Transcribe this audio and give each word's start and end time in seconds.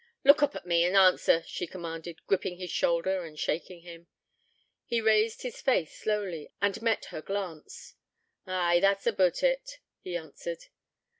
'Look 0.23 0.41
oop 0.41 0.55
at 0.55 0.65
me, 0.65 0.83
and 0.83 0.95
answer,' 0.97 1.43
she 1.45 1.67
commanded, 1.67 2.25
gripping 2.25 2.57
his 2.57 2.71
shoulder 2.71 3.23
and 3.23 3.37
shaking 3.37 3.81
him. 3.81 4.07
He 4.83 4.99
raised 4.99 5.43
his 5.43 5.61
face 5.61 5.95
slowly, 5.95 6.51
and 6.59 6.81
met 6.81 7.05
her 7.13 7.21
glance. 7.21 7.93
'Ay, 8.47 8.79
that's 8.79 9.05
aboot 9.05 9.43
it,' 9.43 9.77
he 9.99 10.17
answered. 10.17 10.63